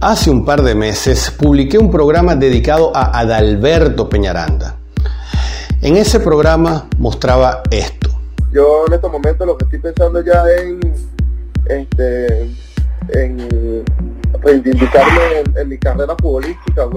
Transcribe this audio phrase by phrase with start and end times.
[0.00, 4.76] Hace un par de meses publiqué un programa dedicado a Adalberto Peñaranda.
[5.80, 8.10] En ese programa mostraba esto.
[8.52, 10.80] Yo en estos momentos lo que estoy pensando ya en,
[11.66, 12.50] este,
[13.10, 13.84] en
[14.42, 16.88] reivindicarme en, mi carrera futbolística,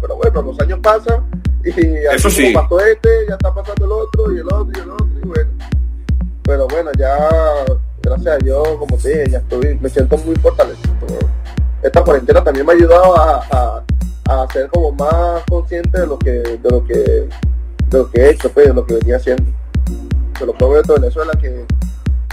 [0.00, 1.24] Pero bueno, los años pasan
[1.64, 2.52] y Eso sí.
[2.54, 5.50] pasó este, ya está pasando el otro y el otro y el otro y bueno.
[6.44, 7.28] Pero bueno, ya
[8.02, 10.94] gracias a Dios, como te dije, ya estoy, me siento muy fortalecido.
[11.82, 13.84] Esta cuarentena también me ha ayudado a,
[14.28, 18.30] a, ser como más consciente de lo que, de lo que, de lo que he
[18.30, 19.44] hecho, pues, de lo que venía haciendo.
[20.38, 21.64] Se lo prometo de Venezuela que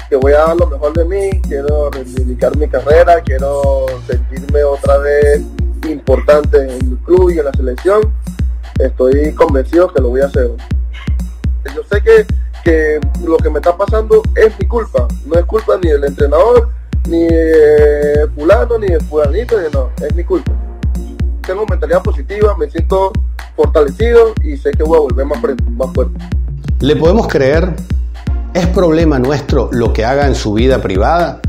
[0.09, 4.97] que voy a dar lo mejor de mí, quiero reivindicar mi carrera, quiero sentirme otra
[4.99, 5.41] vez
[5.89, 8.13] importante en el club y en la selección.
[8.79, 10.51] Estoy convencido que lo voy a hacer.
[11.75, 12.25] Yo sé que,
[12.65, 16.69] que lo que me está pasando es mi culpa, no es culpa ni del entrenador,
[17.07, 20.51] ni de fulano, ni de fulanito, no, es mi culpa.
[21.45, 23.13] Tengo mentalidad positiva, me siento
[23.55, 26.19] fortalecido y sé que voy a volver más, más fuerte.
[26.79, 27.73] ¿Le podemos creer
[28.55, 31.41] ¿Es problema nuestro lo que haga en su vida privada?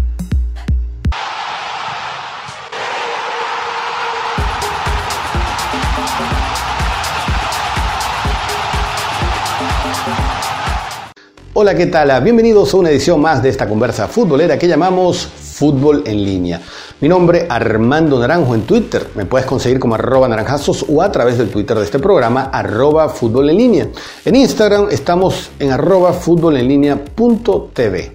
[11.58, 12.22] Hola, ¿qué tal?
[12.22, 16.60] Bienvenidos a una edición más de esta conversa futbolera que llamamos Fútbol en línea.
[17.00, 19.06] Mi nombre Armando Naranjo en Twitter.
[19.14, 23.08] Me puedes conseguir como arroba naranjazos o a través del Twitter de este programa arroba
[23.08, 23.88] fútbol en línea.
[24.26, 28.12] En Instagram estamos en arroba fútbol en línea punto TV.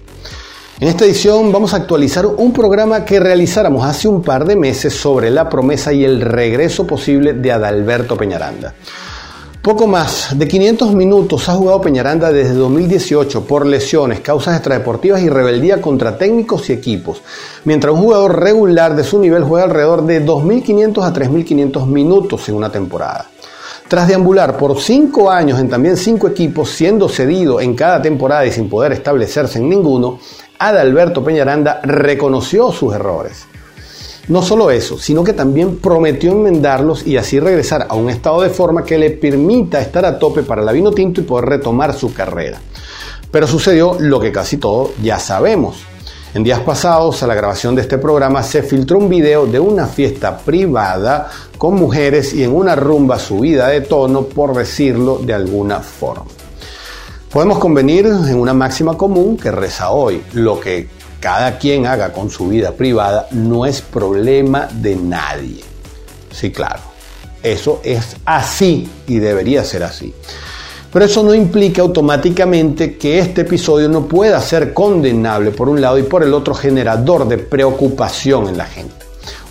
[0.78, 4.94] En esta edición vamos a actualizar un programa que realizáramos hace un par de meses
[4.94, 8.72] sobre la promesa y el regreso posible de Adalberto Peñaranda.
[9.62, 15.28] Poco más de 500 minutos ha jugado Peñaranda desde 2018 por lesiones, causas extradeportivas y
[15.28, 17.22] rebeldía contra técnicos y equipos,
[17.64, 22.56] mientras un jugador regular de su nivel juega alrededor de 2.500 a 3.500 minutos en
[22.56, 23.30] una temporada.
[23.86, 28.50] Tras deambular por 5 años en también 5 equipos, siendo cedido en cada temporada y
[28.50, 30.18] sin poder establecerse en ninguno,
[30.58, 33.46] Adalberto Peñaranda reconoció sus errores.
[34.28, 38.50] No solo eso, sino que también prometió enmendarlos y así regresar a un estado de
[38.50, 42.14] forma que le permita estar a tope para la vino tinto y poder retomar su
[42.14, 42.60] carrera.
[43.32, 45.84] Pero sucedió lo que casi todos ya sabemos.
[46.34, 49.86] En días pasados, a la grabación de este programa, se filtró un video de una
[49.86, 51.28] fiesta privada
[51.58, 56.24] con mujeres y en una rumba subida de tono, por decirlo de alguna forma.
[57.30, 60.88] Podemos convenir en una máxima común que reza hoy, lo que
[61.22, 65.60] cada quien haga con su vida privada no es problema de nadie.
[66.32, 66.80] Sí, claro,
[67.44, 70.12] eso es así y debería ser así.
[70.92, 75.96] Pero eso no implica automáticamente que este episodio no pueda ser condenable por un lado
[75.96, 78.96] y por el otro generador de preocupación en la gente.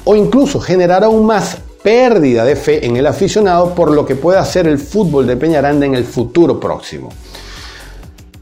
[0.04, 4.42] O incluso generar aún más pérdida de fe en el aficionado por lo que pueda
[4.42, 7.12] hacer el fútbol de Peñaranda en el futuro próximo.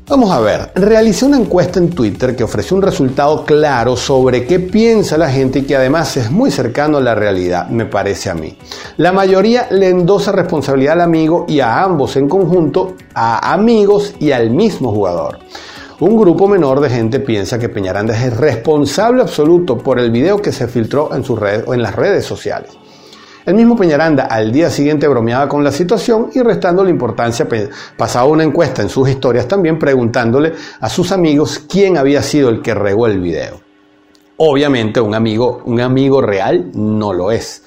[0.10, 4.60] Vamos a ver, realicé una encuesta en Twitter que ofreció un resultado claro sobre qué
[4.60, 8.34] piensa la gente y que además es muy cercano a la realidad, me parece a
[8.34, 8.58] mí.
[8.98, 14.32] La mayoría le endosa responsabilidad al amigo y a ambos en conjunto, a amigos y
[14.32, 15.38] al mismo jugador.
[16.00, 20.52] Un grupo menor de gente piensa que Peñaranda es responsable absoluto por el video que
[20.52, 22.79] se filtró en, sus redes, en las redes sociales.
[23.50, 27.48] El mismo Peñaranda al día siguiente bromeaba con la situación y restando la importancia
[27.98, 32.62] pasaba una encuesta en sus historias también preguntándole a sus amigos quién había sido el
[32.62, 33.60] que regó el video.
[34.38, 37.64] Obviamente un amigo, un amigo real no lo es.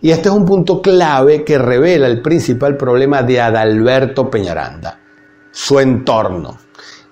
[0.00, 5.00] Y este es un punto clave que revela el principal problema de Adalberto Peñaranda,
[5.50, 6.56] su entorno.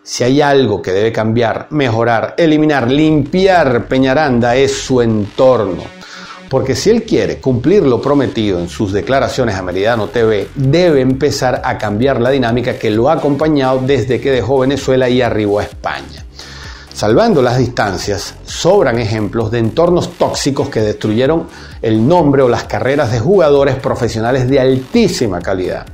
[0.05, 6.04] Si hay algo que debe cambiar, mejorar, eliminar, limpiar Peñaranda es su entorno.
[6.49, 11.63] Porque si él quiere cumplir lo prometido en sus declaraciones a Meridiano TV, debe empezar
[11.65, 15.65] a cambiar la dinámica que lo ha acompañado desde que dejó Venezuela y arribó a
[15.65, 16.25] España.
[16.95, 21.49] Salvando las distancias, sobran ejemplos de entornos tóxicos que destruyeron
[21.83, 25.85] el nombre o las carreras de jugadores profesionales de altísima calidad.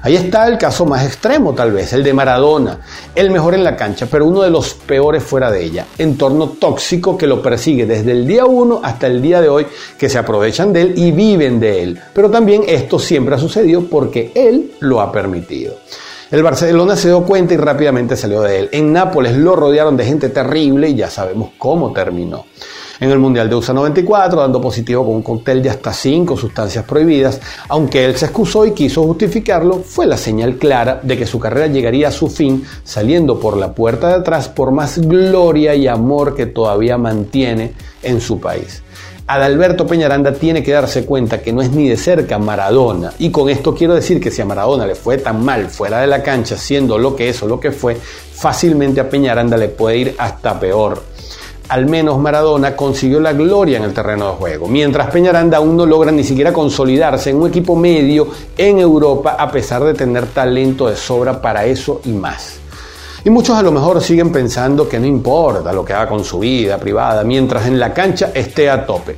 [0.00, 2.78] Ahí está el caso más extremo tal vez, el de Maradona,
[3.14, 5.86] el mejor en la cancha, pero uno de los peores fuera de ella.
[5.98, 9.66] Entorno tóxico que lo persigue desde el día 1 hasta el día de hoy,
[9.98, 12.00] que se aprovechan de él y viven de él.
[12.14, 15.74] Pero también esto siempre ha sucedido porque él lo ha permitido.
[16.28, 18.68] El Barcelona se dio cuenta y rápidamente salió de él.
[18.72, 22.46] En Nápoles lo rodearon de gente terrible y ya sabemos cómo terminó.
[22.98, 26.84] en el Mundial de USA 94, dando positivo con un cóctel de hasta cinco sustancias
[26.84, 27.40] prohibidas.
[27.68, 31.68] Aunque él se excusó y quiso justificarlo, fue la señal clara de que su carrera
[31.68, 36.34] llegaría a su fin saliendo por la puerta de atrás por más gloria y amor
[36.34, 38.82] que todavía mantiene en su país.
[39.28, 43.12] Adalberto Peñaranda tiene que darse cuenta que no es ni de cerca Maradona.
[43.18, 46.06] Y con esto quiero decir que si a Maradona le fue tan mal fuera de
[46.06, 49.96] la cancha, siendo lo que es o lo que fue, fácilmente a Peñaranda le puede
[49.96, 51.02] ir hasta peor.
[51.68, 55.84] Al menos Maradona consiguió la gloria en el terreno de juego, mientras Peñaranda aún no
[55.84, 60.86] logra ni siquiera consolidarse en un equipo medio en Europa a pesar de tener talento
[60.86, 62.60] de sobra para eso y más.
[63.26, 66.38] Y muchos a lo mejor siguen pensando que no importa lo que haga con su
[66.38, 69.16] vida privada mientras en la cancha esté a tope.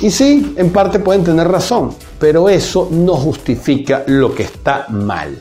[0.00, 5.40] Y sí, en parte pueden tener razón, pero eso no justifica lo que está mal.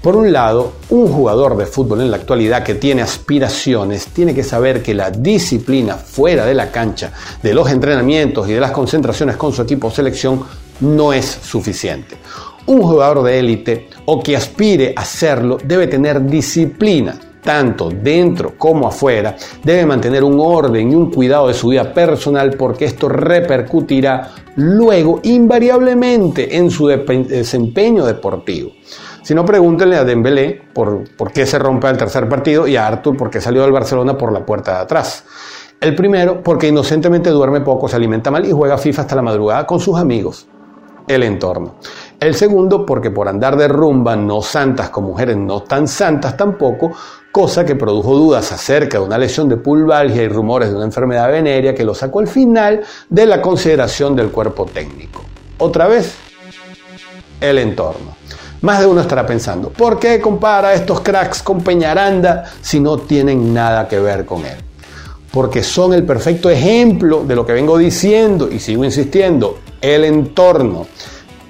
[0.00, 4.44] Por un lado, un jugador de fútbol en la actualidad que tiene aspiraciones tiene que
[4.44, 7.12] saber que la disciplina fuera de la cancha,
[7.42, 10.42] de los entrenamientos y de las concentraciones con su equipo o selección
[10.80, 12.16] no es suficiente.
[12.64, 18.86] Un jugador de élite o que aspire a serlo debe tener disciplina, tanto dentro como
[18.86, 24.30] afuera, debe mantener un orden y un cuidado de su vida personal porque esto repercutirá
[24.56, 28.70] luego invariablemente en su desempeño deportivo.
[29.22, 32.86] Si no, pregúntenle a Dembélé por, por qué se rompe el tercer partido y a
[32.86, 35.24] Arthur por qué salió del Barcelona por la puerta de atrás.
[35.80, 39.66] El primero, porque inocentemente duerme poco, se alimenta mal y juega FIFA hasta la madrugada
[39.66, 40.46] con sus amigos.
[41.08, 41.74] El entorno.
[42.20, 46.92] El segundo, porque por andar de rumba, no santas con mujeres no tan santas tampoco,
[47.32, 51.30] cosa que produjo dudas acerca de una lesión de pulvalgia y rumores de una enfermedad
[51.32, 55.24] venérea que lo sacó al final de la consideración del cuerpo técnico.
[55.58, 56.14] Otra vez,
[57.40, 58.16] el entorno.
[58.60, 63.52] Más de uno estará pensando, ¿por qué compara estos cracks con Peñaranda si no tienen
[63.52, 64.58] nada que ver con él?
[65.32, 70.86] Porque son el perfecto ejemplo de lo que vengo diciendo y sigo insistiendo, el entorno.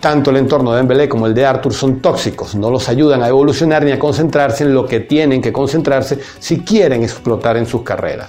[0.02, 3.28] Tanto el entorno de Dembélé como el de Arthur son tóxicos, no los ayudan a
[3.28, 7.82] evolucionar ni a concentrarse en lo que tienen que concentrarse si quieren explotar en sus
[7.82, 8.28] carreras.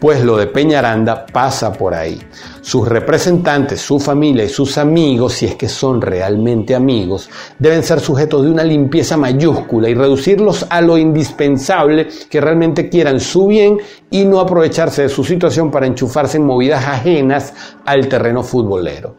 [0.00, 2.18] Pues lo de Peñaranda pasa por ahí.
[2.62, 7.28] Sus representantes, su familia y sus amigos, si es que son realmente amigos,
[7.58, 13.20] deben ser sujetos de una limpieza mayúscula y reducirlos a lo indispensable que realmente quieran
[13.20, 13.76] su bien
[14.10, 17.52] y no aprovecharse de su situación para enchufarse en movidas ajenas
[17.84, 19.16] al terreno futbolero.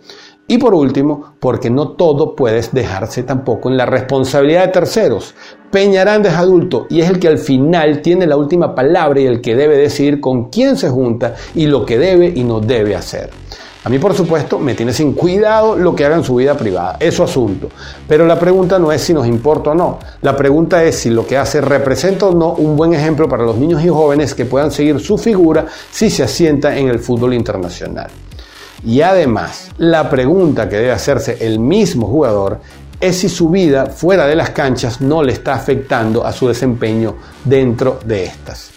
[0.53, 5.33] Y por último, porque no todo puedes dejarse tampoco en la responsabilidad de terceros.
[5.71, 9.41] Peñaranda es adulto y es el que al final tiene la última palabra y el
[9.41, 13.31] que debe decidir con quién se junta y lo que debe y no debe hacer.
[13.83, 16.97] A mí, por supuesto, me tiene sin cuidado lo que haga en su vida privada,
[16.99, 17.69] es su asunto.
[18.07, 19.97] Pero la pregunta no es si nos importa o no.
[20.21, 23.57] La pregunta es si lo que hace representa o no un buen ejemplo para los
[23.57, 28.11] niños y jóvenes que puedan seguir su figura si se asienta en el fútbol internacional.
[28.85, 32.59] Y además, la pregunta que debe hacerse el mismo jugador
[32.99, 37.15] es si su vida fuera de las canchas no le está afectando a su desempeño
[37.43, 38.71] dentro de estas.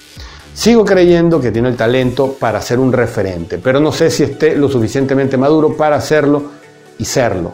[0.54, 4.56] Sigo creyendo que tiene el talento para ser un referente, pero no sé si esté
[4.56, 6.50] lo suficientemente maduro para hacerlo
[6.98, 7.52] y serlo.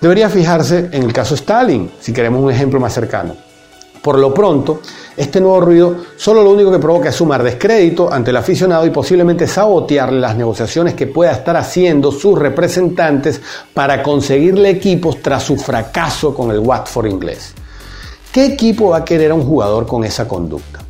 [0.00, 3.36] Debería fijarse en el caso Stalin, si queremos un ejemplo más cercano.
[4.02, 4.80] Por lo pronto,
[5.16, 8.90] este nuevo ruido solo lo único que provoca es sumar descrédito ante el aficionado y
[8.90, 13.40] posiblemente sabotearle las negociaciones que pueda estar haciendo sus representantes
[13.72, 17.54] para conseguirle equipos tras su fracaso con el Watford inglés.
[18.32, 20.80] ¿Qué equipo va a querer a un jugador con esa conducta?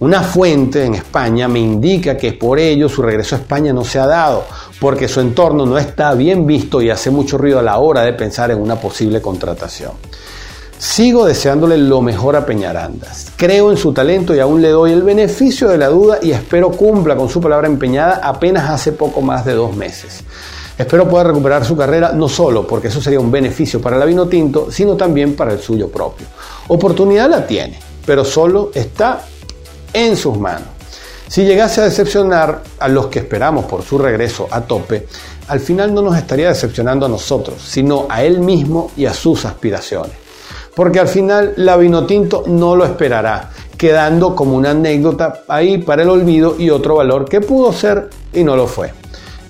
[0.00, 3.98] Una fuente en España me indica que por ello su regreso a España no se
[3.98, 4.44] ha dado,
[4.80, 8.12] porque su entorno no está bien visto y hace mucho ruido a la hora de
[8.12, 9.92] pensar en una posible contratación.
[10.78, 13.32] Sigo deseándole lo mejor a Peñarandas.
[13.36, 16.70] Creo en su talento y aún le doy el beneficio de la duda y espero
[16.72, 20.24] cumpla con su palabra empeñada apenas hace poco más de dos meses.
[20.76, 24.26] Espero poder recuperar su carrera no solo porque eso sería un beneficio para la vino
[24.26, 26.26] tinto, sino también para el suyo propio.
[26.66, 29.22] Oportunidad la tiene, pero solo está
[29.92, 30.68] en sus manos.
[31.28, 35.06] Si llegase a decepcionar a los que esperamos por su regreso a tope,
[35.46, 39.44] al final no nos estaría decepcionando a nosotros, sino a él mismo y a sus
[39.44, 40.23] aspiraciones
[40.74, 46.08] porque al final la Vinotinto no lo esperará, quedando como una anécdota ahí para el
[46.08, 48.92] olvido y otro valor que pudo ser y no lo fue.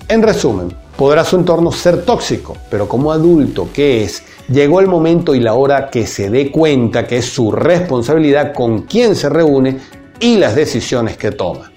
[0.07, 5.33] En resumen, podrá su entorno ser tóxico, pero como adulto que es, llegó el momento
[5.33, 9.79] y la hora que se dé cuenta que es su responsabilidad con quién se reúne
[10.19, 11.71] y las decisiones que toma.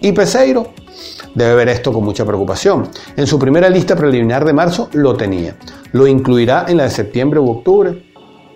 [0.00, 0.72] Y Peseiro
[1.34, 2.88] debe ver esto con mucha preocupación.
[3.16, 5.56] En su primera lista preliminar de marzo lo tenía.
[5.92, 8.05] ¿Lo incluirá en la de septiembre u octubre?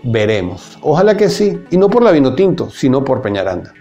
[0.02, 0.78] Veremos.
[0.83, 3.73] Ojalá que sí, y no por la vino tinto, sino por Peñaranda.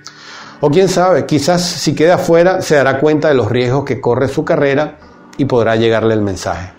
[0.61, 4.27] O quién sabe, quizás si queda fuera se dará cuenta de los riesgos que corre
[4.27, 4.97] su carrera
[5.38, 6.73] y podrá llegarle el mensaje.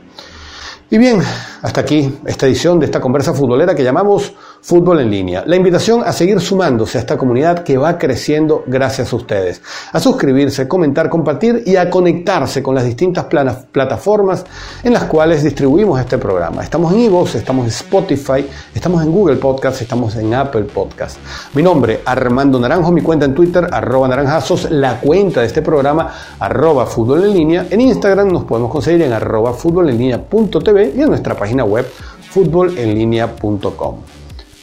[0.91, 1.23] Y bien,
[1.63, 5.43] hasta aquí esta edición de esta conversa futbolera que llamamos Fútbol en línea.
[5.47, 9.63] La invitación a seguir sumándose a esta comunidad que va creciendo gracias a ustedes.
[9.93, 14.45] A suscribirse, comentar, compartir y a conectarse con las distintas plataformas
[14.83, 16.63] en las cuales distribuimos este programa.
[16.63, 21.19] Estamos en Evox, estamos en Spotify, estamos en Google Podcast, estamos en Apple Podcast.
[21.55, 26.13] Mi nombre, Armando Naranjo, mi cuenta en Twitter, arroba naranjazos, la cuenta de este programa,
[26.39, 27.67] arroba fútbol en línea.
[27.71, 31.87] En Instagram nos podemos conseguir en arroba fútbol y en nuestra página web
[32.31, 34.20] futbolenlinea.com.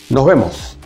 [0.09, 0.76] Nos vemos.